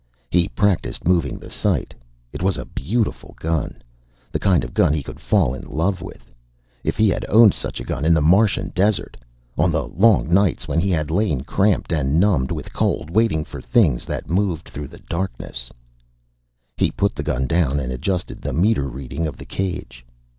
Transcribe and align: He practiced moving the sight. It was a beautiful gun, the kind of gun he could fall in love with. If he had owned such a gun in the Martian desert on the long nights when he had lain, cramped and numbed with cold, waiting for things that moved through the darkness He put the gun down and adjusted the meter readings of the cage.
He 0.31 0.47
practiced 0.47 1.07
moving 1.07 1.37
the 1.37 1.51
sight. 1.51 1.93
It 2.33 2.41
was 2.41 2.57
a 2.57 2.65
beautiful 2.65 3.35
gun, 3.39 3.83
the 4.31 4.39
kind 4.39 4.63
of 4.63 4.73
gun 4.73 4.93
he 4.93 5.03
could 5.03 5.19
fall 5.19 5.53
in 5.53 5.61
love 5.67 6.01
with. 6.01 6.33
If 6.83 6.97
he 6.97 7.07
had 7.07 7.23
owned 7.29 7.53
such 7.53 7.79
a 7.79 7.83
gun 7.83 8.03
in 8.03 8.15
the 8.15 8.19
Martian 8.19 8.69
desert 8.73 9.15
on 9.59 9.71
the 9.71 9.87
long 9.87 10.33
nights 10.33 10.67
when 10.67 10.79
he 10.79 10.89
had 10.89 11.11
lain, 11.11 11.41
cramped 11.41 11.91
and 11.93 12.19
numbed 12.19 12.49
with 12.51 12.73
cold, 12.73 13.11
waiting 13.11 13.45
for 13.45 13.61
things 13.61 14.03
that 14.05 14.27
moved 14.27 14.69
through 14.69 14.87
the 14.87 15.03
darkness 15.07 15.71
He 16.77 16.89
put 16.89 17.13
the 17.13 17.21
gun 17.21 17.45
down 17.45 17.79
and 17.79 17.93
adjusted 17.93 18.41
the 18.41 18.53
meter 18.53 18.87
readings 18.89 19.27
of 19.27 19.37
the 19.37 19.45
cage. 19.45 20.03